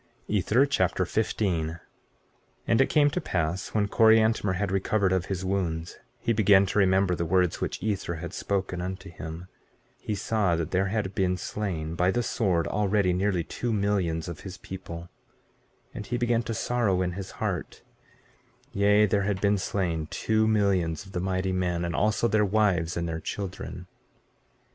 Ether 0.27 0.65
Chapter 0.65 1.05
15 1.05 1.67
15:1 1.73 1.79
And 2.65 2.81
it 2.81 2.89
came 2.89 3.11
to 3.11 3.21
pass 3.21 3.67
when 3.75 3.87
Coriantumr 3.87 4.53
had 4.55 4.71
recovered 4.71 5.11
of 5.11 5.25
his 5.27 5.45
wounds, 5.45 5.99
he 6.17 6.33
began 6.33 6.65
to 6.65 6.79
remember 6.79 7.13
the 7.13 7.23
words 7.23 7.61
which 7.61 7.83
Ether 7.83 8.15
had 8.15 8.33
spoken 8.33 8.81
unto 8.81 9.11
him. 9.11 9.41
15:2 9.99 9.99
He 10.01 10.15
saw 10.15 10.55
that 10.55 10.71
there 10.71 10.87
had 10.87 11.13
been 11.13 11.37
slain 11.37 11.93
by 11.93 12.09
the 12.09 12.23
sword 12.23 12.65
already 12.67 13.13
nearly 13.13 13.43
two 13.43 13.71
millions 13.71 14.27
of 14.27 14.39
his 14.39 14.57
people, 14.57 15.07
and 15.93 16.07
he 16.07 16.17
began 16.17 16.41
to 16.41 16.53
sorrow 16.55 17.03
in 17.03 17.11
his 17.11 17.33
heart; 17.37 17.83
yea, 18.73 19.05
there 19.05 19.21
had 19.21 19.39
been 19.39 19.59
slain 19.59 20.07
two 20.07 20.47
millions 20.47 21.05
of 21.05 21.21
mighty 21.21 21.51
men, 21.51 21.85
and 21.85 21.95
also 21.95 22.27
their 22.27 22.43
wives 22.43 22.97
and 22.97 23.07
their 23.07 23.19
children. 23.21 23.85